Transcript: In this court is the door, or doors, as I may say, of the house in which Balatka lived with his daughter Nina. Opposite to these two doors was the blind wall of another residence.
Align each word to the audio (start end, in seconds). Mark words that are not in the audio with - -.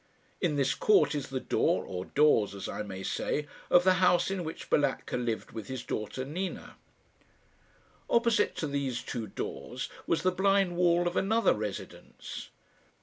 In 0.41 0.55
this 0.55 0.73
court 0.73 1.13
is 1.13 1.27
the 1.27 1.39
door, 1.39 1.85
or 1.85 2.05
doors, 2.05 2.55
as 2.55 2.67
I 2.67 2.81
may 2.81 3.03
say, 3.03 3.45
of 3.69 3.83
the 3.83 3.93
house 4.01 4.31
in 4.31 4.43
which 4.43 4.67
Balatka 4.67 5.15
lived 5.15 5.51
with 5.51 5.67
his 5.67 5.83
daughter 5.83 6.25
Nina. 6.25 6.75
Opposite 8.09 8.55
to 8.55 8.67
these 8.67 9.03
two 9.03 9.27
doors 9.27 9.89
was 10.07 10.23
the 10.23 10.31
blind 10.31 10.75
wall 10.75 11.07
of 11.07 11.15
another 11.15 11.53
residence. 11.53 12.49